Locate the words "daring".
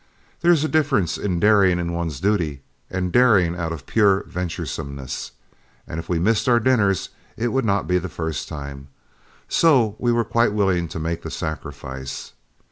1.39-1.77, 3.11-3.55